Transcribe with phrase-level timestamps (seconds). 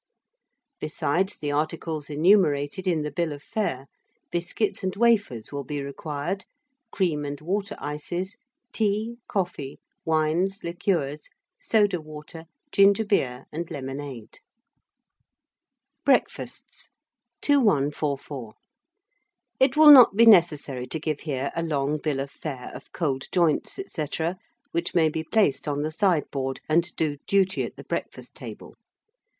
[0.79, 3.85] Besides the articles enumerated in the bill of fare,
[4.31, 6.43] biscuits and wafers will be required,
[6.91, 8.39] cream and water ices,
[8.73, 11.29] tea, coffee, wines, liqueurs,
[11.61, 14.39] soda water, ginger beer, and lemonade.
[16.03, 16.89] BREAKFASTS.
[17.43, 18.55] 2144.
[19.59, 23.25] It will not be necessary to give here a long bill of fare of cold
[23.31, 24.05] joints, &c.,
[24.71, 28.73] which may be placed on the side board, and do duty at the breakfast table.